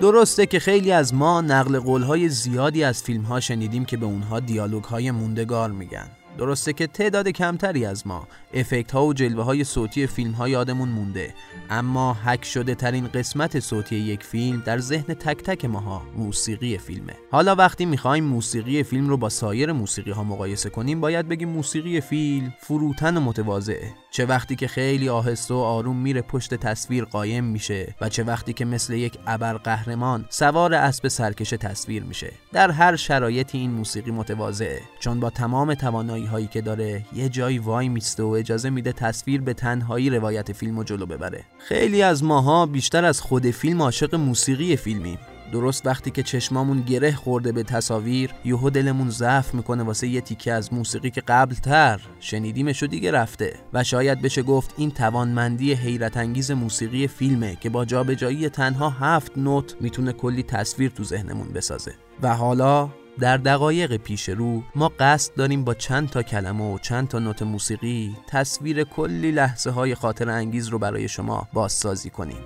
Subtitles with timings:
[0.00, 4.40] درسته که خیلی از ما نقل قولهای زیادی از فیلم ها شنیدیم که به اونها
[4.40, 6.08] دیالوگ های موندگار میگن.
[6.38, 10.88] درسته که تعداد کمتری از ما افکت ها و جلوه های صوتی فیلم ها یادمون
[10.88, 11.34] مونده
[11.70, 17.12] اما حک شده ترین قسمت صوتی یک فیلم در ذهن تک تک ماها موسیقی فیلمه.
[17.30, 22.00] حالا وقتی می‌خوایم موسیقی فیلم رو با سایر موسیقی ها مقایسه کنیم باید بگیم موسیقی
[22.00, 23.94] فیلم فروتن و متواضعه.
[24.10, 28.52] چه وقتی که خیلی آهسته و آروم میره پشت تصویر قایم میشه و چه وقتی
[28.52, 32.32] که مثل یک ابر قهرمان سوار اسب سرکش تصویر میشه.
[32.52, 34.80] در هر شرایطی این موسیقی متواضعه.
[35.00, 39.40] چون با تمام توانایی هایی که داره یه جایی وای میسته و اجازه میده تصویر
[39.40, 41.44] به تنهایی روایت فیلم و جلو ببره.
[41.58, 45.18] خیلی از ماها بیشتر از خود فیلم عاشق موسیقی فیلمیم.
[45.52, 50.52] درست وقتی که چشمامون گره خورده به تصاویر یهو دلمون ضعف می‌کنه واسه یه تیکه
[50.52, 55.72] از موسیقی که قبل تر شنیدیمش و دیگه رفته و شاید بشه گفت این توانمندی
[55.72, 61.48] حیرت انگیز موسیقی فیلمه که با جابجایی تنها هفت نوت می‌تونه کلی تصویر تو ذهنمون
[61.48, 61.92] بسازه.
[62.22, 67.08] و حالا در دقایق پیش رو ما قصد داریم با چند تا کلمه و چند
[67.08, 72.40] تا نوت موسیقی تصویر کلی لحظه های خاطر انگیز رو برای شما بازسازی کنیم.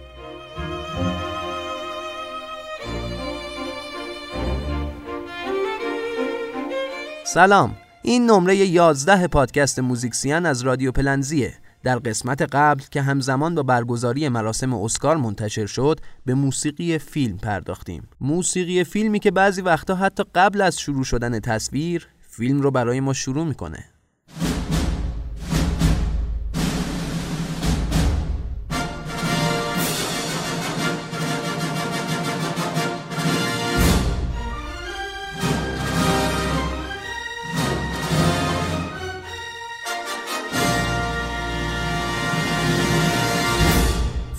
[7.35, 7.77] سلام.
[8.03, 11.55] این نمره 11 پادکست موزیکسیان از رادیو پلنزیه.
[11.83, 18.09] در قسمت قبل که همزمان با برگزاری مراسم اسکار منتشر شد به موسیقی فیلم پرداختیم.
[18.21, 23.13] موسیقی فیلمی که بعضی وقتا حتی قبل از شروع شدن تصویر فیلم رو برای ما
[23.13, 23.85] شروع می‌کنه.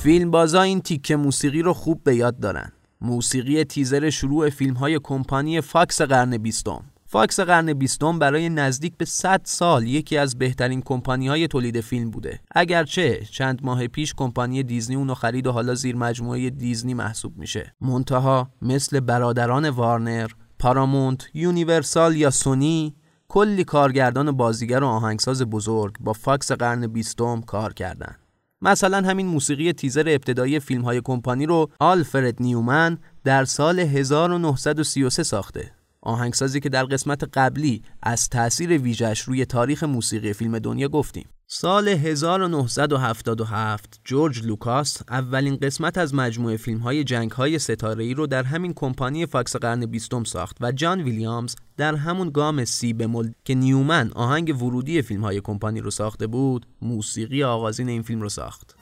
[0.06, 2.72] فیلم بازا این تیکه موسیقی رو خوب به یاد دارن.
[3.02, 6.84] موسیقی تیزر شروع فیلم های کمپانی فاکس قرن بیستم.
[7.06, 12.12] فاکس قرن بیستم برای نزدیک به 100 سال یکی از بهترین کمپانی های تولید فیلم
[12.12, 12.40] بوده.
[12.52, 17.76] اگرچه چند ماه پیش کمپانی دیزنی اونو خرید و حالا زیر مجموعه دیزنی محسوب میشه.
[17.82, 20.28] منتها مثل برادران وارنر
[20.60, 22.96] پارامونت یونیورسال یا سونی
[23.28, 28.25] کلی کارگردان و بازیگر و آهنگساز بزرگ با فاکس قرن بیستم کار کردند.
[28.62, 35.72] مثلا همین موسیقی تیزر ابتدایی فیلم های کمپانی رو آلفرد نیومن در سال 1933 ساخته.
[36.02, 41.28] آهنگسازی که در قسمت قبلی از تاثیر ویژش روی تاریخ موسیقی فیلم دنیا گفتیم.
[41.48, 48.28] سال 1977 جورج لوکاس اولین قسمت از مجموعه فیلم های جنگ های ستاره ای رو
[48.28, 53.32] در همین کمپانی فاکس قرن بیستم ساخت و جان ویلیامز در همون گام سی بمول
[53.44, 58.30] که نیومن آهنگ ورودی فیلم های کمپانی رو ساخته بود موسیقی آغازین این فیلم رو
[58.30, 58.76] ساخت.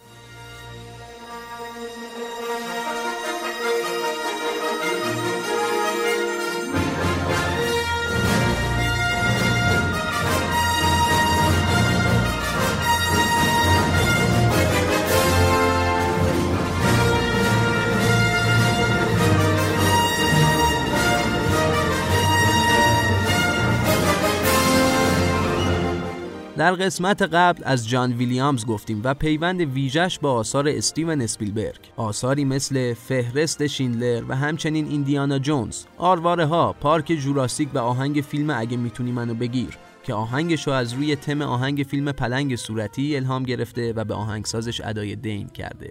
[26.57, 31.79] در قسمت قبل از جان ویلیامز گفتیم و پیوند ویژش با آثار استیون اسپیلبرگ.
[31.95, 35.83] آثاری مثل فهرست شیندلر و همچنین ایندیانا جونز.
[35.97, 39.77] آرواره ها پارک جوراسیک و آهنگ فیلم اگه می‌تونی منو بگیر.
[40.03, 45.15] که آهنگشو از روی تم آهنگ فیلم پلنگ صورتی الهام گرفته و به آهنگسازش ادای
[45.15, 45.89] دین کرده.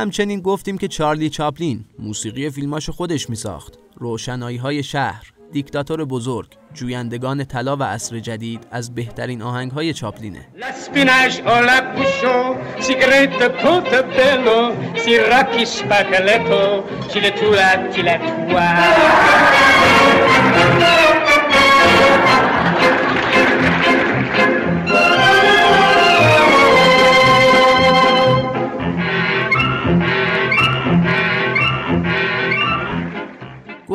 [0.00, 3.78] همچنین گفتیم که چارلی چاپلین موسیقی فیلماش خودش میساخت.
[3.96, 10.48] روشنایی های شهر دیکتاتور بزرگ جویندگان طلا و عصر جدید از بهترین آهنگ های چاپلینه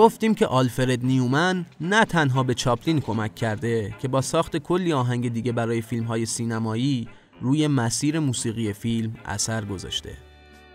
[0.06, 5.34] گفتیم که آلفرد نیومن نه تنها به چاپلین کمک کرده که با ساخت کلی آهنگ
[5.34, 7.08] دیگه برای فیلم های سینمایی
[7.42, 10.18] روی مسیر موسیقی فیلم اثر گذاشته.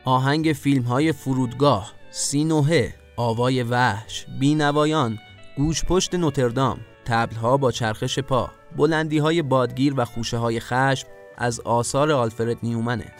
[0.05, 5.19] آهنگ فیلم های فرودگاه، سینوهه، آوای وحش، بینوایان،
[5.57, 11.61] گوش پشت نوتردام، تبلها با چرخش پا، بلندی های بادگیر و خوشه های خشم از
[11.61, 13.13] آثار آلفرد نیومنه.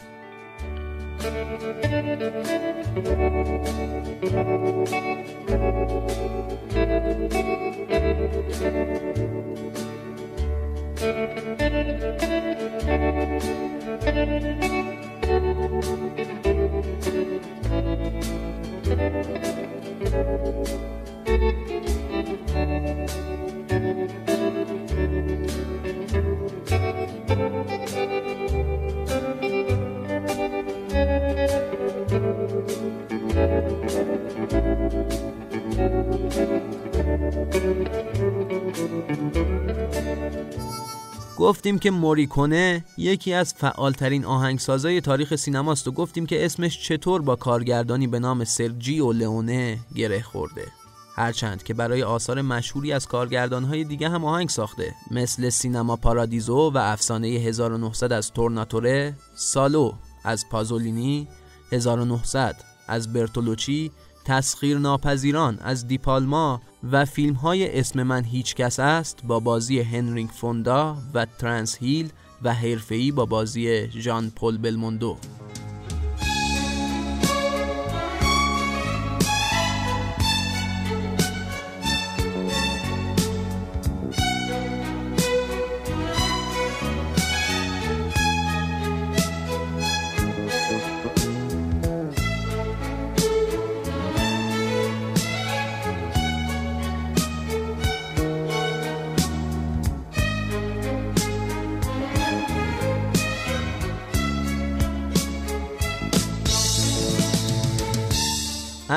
[41.61, 47.35] گفتیم که موریکونه یکی از فعالترین آهنگسازای تاریخ سینماست و گفتیم که اسمش چطور با
[47.35, 50.67] کارگردانی به نام سرجیو لئونه گره خورده.
[51.15, 56.77] هرچند که برای آثار مشهوری از کارگردانهای دیگه هم آهنگ ساخته مثل سینما پارادیزو و
[56.77, 59.91] افسانه 1900 از تورناتوره سالو
[60.23, 61.27] از پازولینی
[61.71, 62.55] 1900
[62.87, 63.91] از برتولوچی
[64.25, 70.29] تسخیر ناپذیران از دیپالما و فیلم های اسم من هیچ کس است با بازی هنرینگ
[70.29, 72.09] فوندا و ترانس هیل
[72.43, 75.17] و حرفه‌ای با بازی ژان پل بلموندو.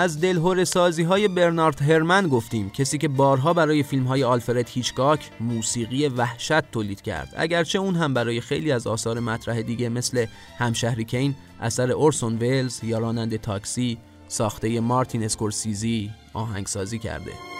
[0.04, 5.30] از دلهور سازی های برنارد هرمن گفتیم کسی که بارها برای فیلم های آلفرد هیچکاک
[5.40, 7.34] موسیقی وحشت تولید کرد.
[7.36, 10.26] اگرچه اون هم برای خیلی از آثار مطرح دیگه مثل
[10.58, 13.98] همشهری کین اثر اورسون ویلز یا راننده تاکسی
[14.28, 17.53] ساخته مارتین اسکورسیزی آهنگسازی کرده.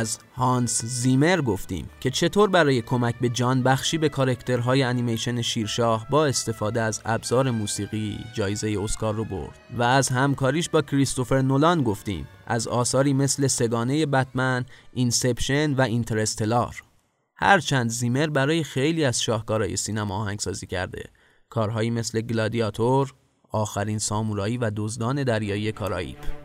[0.00, 6.06] از هانس زیمر گفتیم که چطور برای کمک به جان بخشی به کارکترهای انیمیشن شیرشاه
[6.10, 9.58] با استفاده از ابزار موسیقی جایزه اسکار رو برد.
[9.78, 16.82] و از همکاریش با کریستوفر نولان گفتیم از آثاری مثل سه‌گانه بتمن، Inception و Interstellar.
[17.36, 21.02] هرچند زیمر برای خیلی از شاهکارهای سینما آهنگسازی کرده.
[21.48, 23.14] کارهایی مثل Gladiator،
[23.50, 26.39] آخرین سامورایی و دزدان دریایی کارائیب.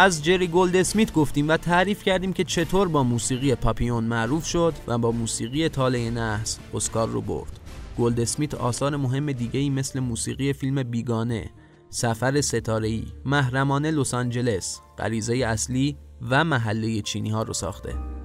[0.00, 4.74] از جری گولد اسمیت گفتیم و تعریف کردیم که چطور با موسیقی پاپیون معروف شد
[4.86, 7.60] و با موسیقی تاله نحس اسکار رو برد.
[7.96, 11.50] گولد اسمیت آثار مهم دیگه ای مثل موسیقی فیلم بیگانه
[11.90, 15.96] سفر ستاره‌ای محرمانه لس آنجلس غریزه اصلی
[16.30, 18.17] و محله چینی ها رو ساخته.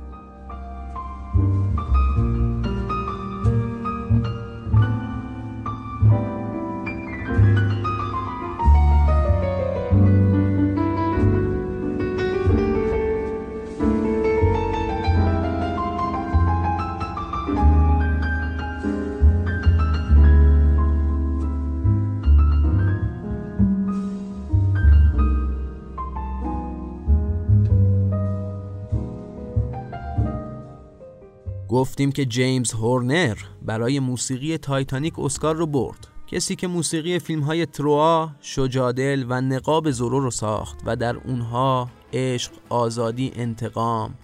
[31.84, 36.08] گفتیم که جیمز هورنر برای موسیقی تایتانیک اسکار رو برد.
[36.28, 41.90] کسی که موسیقی فیلم های تروا، شجادل و نقاب زورو رو ساخت و در اونها
[42.14, 44.16] عشق، آزادی، انتقام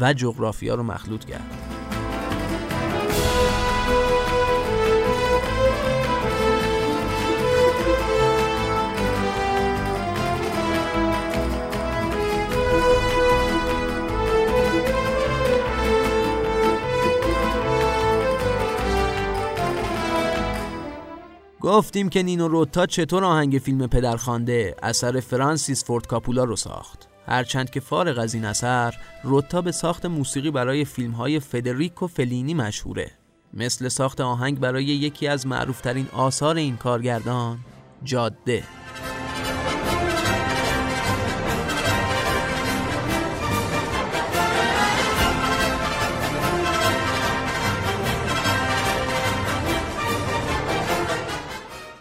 [0.00, 1.75] و جغرافیا رو مخلوط کرد.
[21.66, 27.08] گفتیم که نینو روتا چطور آهنگ فیلم پدرخوانده اثر فرانسیس فورد کاپولا رو ساخت.
[27.26, 32.54] هرچند که فارغ از این اثر روتا به ساخت موسیقی برای فیلم های فدریکو فلینی
[32.54, 33.10] مشهوره.
[33.54, 37.58] مثل ساخت آهنگ برای یکی از معروفترین آثار این کارگردان
[38.04, 38.62] جاده.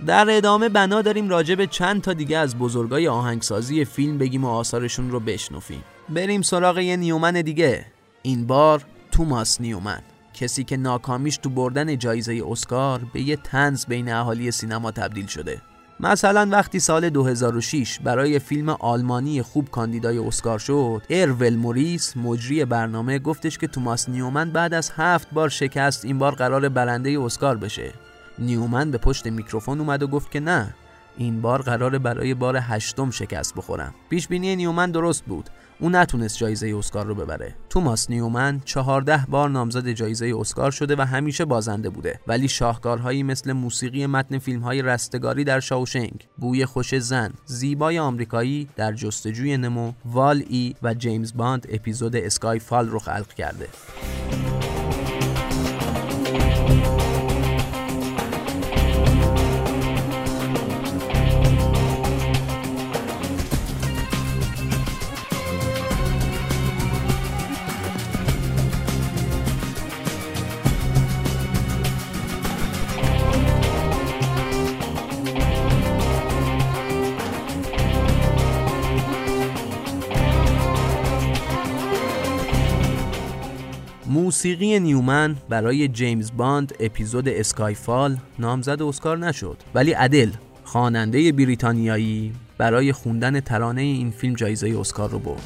[0.06, 4.48] در ادامه بنا داریم راجع به چند تا دیگه از بزرگای آهنگسازی فیلم بگیم و
[4.48, 5.84] آثارشون رو بشنویم.
[6.10, 7.86] بریم سراغ یه نیومن دیگه.
[8.22, 10.02] این بار توماس نیومن.
[10.34, 15.62] کسی که ناکامیش تو بردن جایزه اسکار به یه تنز بین اهالی سینما تبدیل شده.
[16.00, 23.20] مثلا وقتی سال 2006 برای فیلم آلمانی خوب کاندیدای اسکار شد ارول موریس مجری برنامه
[23.20, 27.92] گفتش که توماس نیومن بعد از هفت بار شکست این بار قراره برنده اسکار بشه.
[28.40, 30.76] نیومن به پشت میکروفون اومد و گفت که نه
[31.18, 33.94] این بار قراره برای بار هشتم شکست بخورم.
[34.10, 35.50] پیش بینی نیومن درست بود.
[35.80, 37.56] او نتونست جایزه اسکار رو ببره.
[37.70, 42.20] توماس نیومن چهارده بار نامزد جایزه اسکار شده و همیشه بازنده بوده.
[42.28, 48.70] ولی شاهکارهایی مثل موسیقی متن فیلم های رستگاری در شاوشنگ بوی خوش زن زیبای آمریکایی
[48.76, 53.68] در جستجوی نمو WALL-E و جیمز باند اپیزود Skyfall رو خلق کرده.
[84.36, 89.58] موسیقی نیومن برای جیمز باند اپیزود اسکایفال نامزد اسکار نشد.
[89.76, 90.30] ولی ادل
[90.64, 95.42] خواننده بریتانیایی برای خوندن ترانه این فیلم جایزه اسکار رو برد.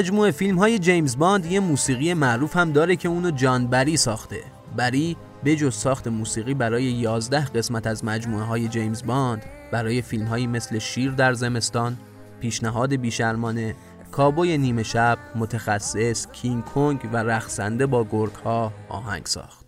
[0.00, 4.40] مجموعه فیلم های جیمز باند یه موسیقی معروف هم داره که اونو جان بری ساخته.
[4.76, 9.42] بری به جز ساخت موسیقی برای 11 قسمت از مجموعه های جیمز باند
[9.72, 11.96] برای فیلم هایی مثل شیر در زمستان
[12.40, 13.74] پیشنهاد بیشرمانه
[14.12, 19.59] کابوی نیمه شب متخصص کینگ کنگ و رقصنده با گرگ ها آهنگ ساخت.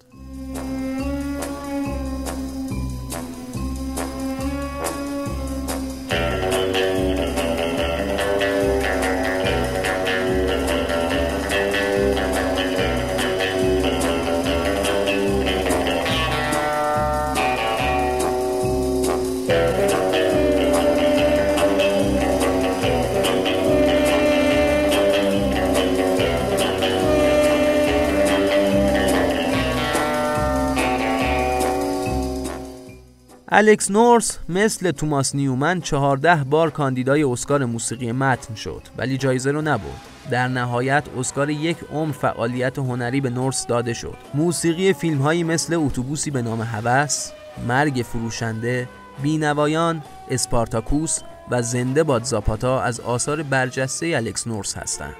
[33.55, 39.63] الکس نورس مثل توماس نیومن چهارده بار کاندیدای اسکار موسیقی متن شد ولی جایزه رو
[39.63, 40.01] نبرد.
[40.31, 44.17] در نهایت اسکار یک عمر فعالیت هنری به نورس داده شد.
[44.35, 47.31] موسیقی فیلم هایی مثل اتوبوسی به نام هوس
[47.69, 48.89] مرگ فروشنده
[49.23, 55.15] بینوایان اسپارتاکوس و زنده باد زاپاتا از آثار برجسته الکس نورس هستند.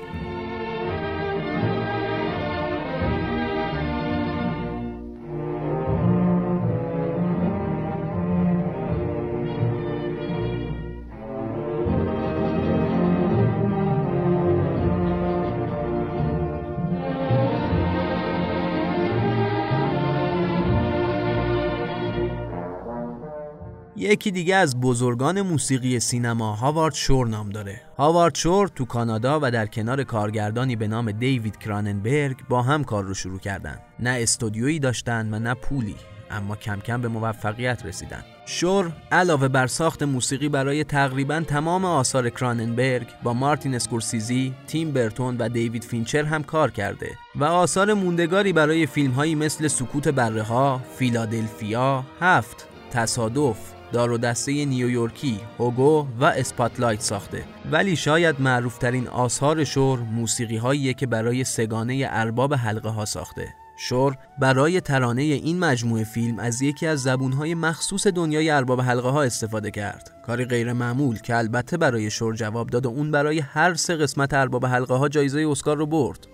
[24.03, 27.81] یکی دیگه از بزرگان موسیقی سینما هاوارد شور نام داره.
[27.99, 33.05] هاوارد شور تو کانادا و در کنار کارگردانی به نام دیوید کراننبرگ با هم کار
[33.05, 33.79] رو شروع کردن.
[33.99, 35.97] نه استودیویی داشتن و نه پولی
[36.31, 38.25] اما کم کم به موفقیت رسیدن.
[38.47, 45.37] شور علاوه بر ساخت موسیقی برای تقریبا تمام آثار کراننبرگ با مارتین اسکورسیزی، تیم برتون
[45.39, 50.43] و دیوید فینچر هم کار کرده و آثار موندگاری برای فیلم هایی مثل سکوت بره
[50.43, 53.57] ها، فیلادلفیا، هفت، تصادف،
[53.93, 57.45] دار و دسته نیویورکی، هوگو و اسپاتلایت ساخته.
[57.71, 63.55] ولی شاید معروفترین آثار شور موسیقی هایی که برای سگانه ارباب حلقه ها ساخته.
[63.77, 69.23] شور برای ترانه این مجموعه فیلم از یکی از زبونهای مخصوص دنیای ارباب حلقه ها
[69.23, 70.23] استفاده کرد.
[70.27, 74.35] کاری غیر معمول که البته برای شور جواب داد و اون برای هر سه قسمت
[74.35, 76.27] ارباب حلقه ها جایزه اسکار رو برد.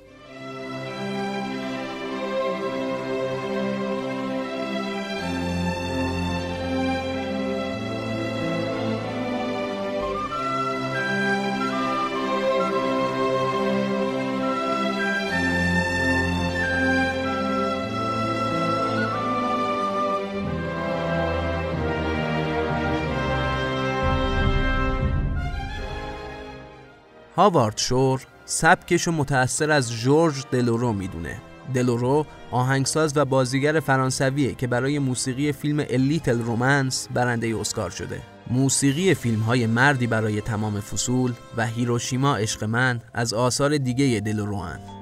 [27.38, 31.36] هاوارد شور سبکش و متأثر از جورج دلورو می‌دونه
[31.74, 39.14] دلورو آهنگساز و بازیگر فرانسویه که برای موسیقی فیلم الیتل رومنس برنده اسکار شده موسیقی
[39.14, 44.97] فیلم های مردی برای تمام فصول و هیروشیما عشق من از آثار دیگه دلورو هن.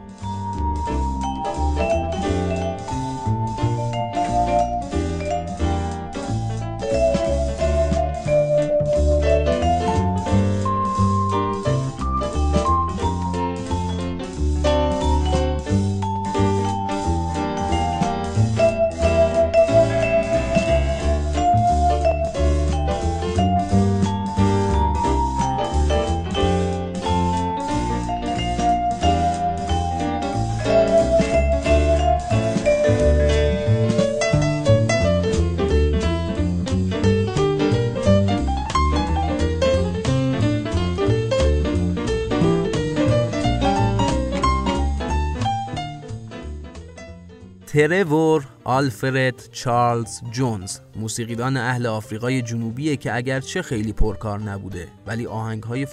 [47.77, 55.87] ترور آلفرد چارلز جونز موسیقیدان اهل آفریقای جنوبیه که اگرچه خیلی پرکار نبوده ولی آهنگهای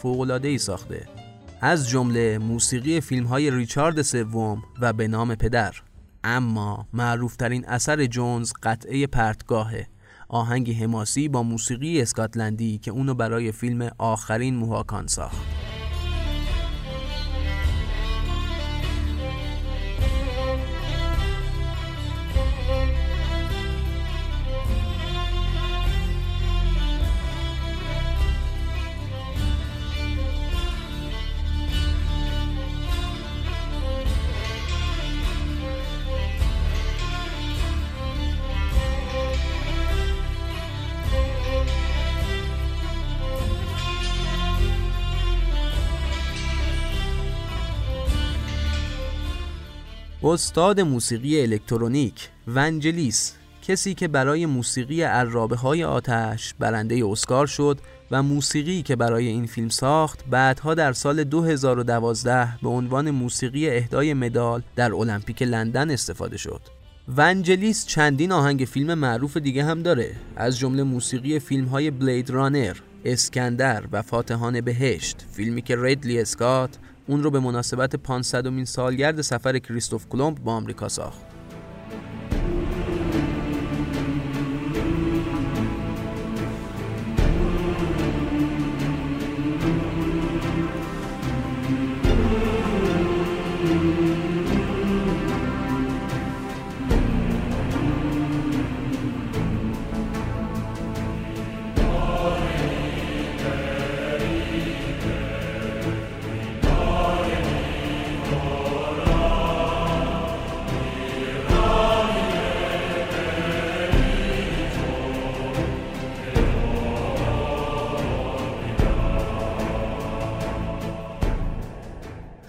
[0.44, 1.08] ای ساخته.
[1.62, 5.76] از جمله موسیقی فیلم های ریچارد سوم و به نام پدر.
[6.24, 9.88] اما معروفترین اثر جونز قطعه پرتگاهه.
[10.28, 15.73] آهنگ حماسی با موسیقی اسکاتلندی که اونو برای فیلم آخرین موهاکان ساخت.
[50.26, 57.80] استاد موسیقی الکترونیک ونجلیس کسی که برای موسیقی عرابه های آتش برنده اسکار شد
[58.12, 64.14] و موسیقی که برای این فیلم ساخت بعدها در سال 2012 به عنوان موسیقی اهدای
[64.14, 66.62] مدال در المپیک لندن استفاده شد.
[67.18, 72.78] ونجلیس چندین آهنگ فیلم معروف دیگه هم داره از جمله موسیقی فیلم های بلید رانر،
[73.06, 79.22] اسکندر و فاتحان بهشت فیلمی که ریدلی اسکات اون رو به مناسبت 500 مین سالگرد
[79.22, 81.33] سفر کریستوف کلمب با آمریکا ساخت.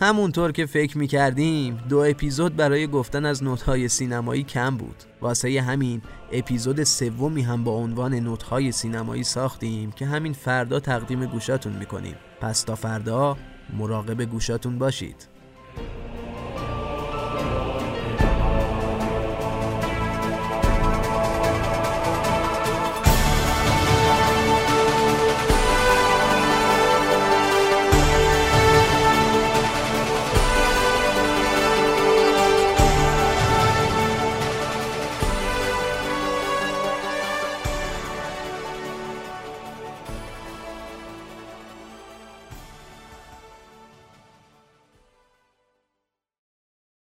[0.04, 4.96] همونطور که فکر می‌کردیم دو اپیزود برای گفتن از نوتهای سینمایی کم بود.
[5.20, 11.72] واسه همین اپیزود سومی هم با عنوان نوتهای سینمایی ساختیم که همین فردا تقدیم گوشاتون
[11.72, 12.14] می‌کنیم.
[12.40, 13.36] پس تا فردا
[13.78, 15.33] مراقب گوشاتون باشید.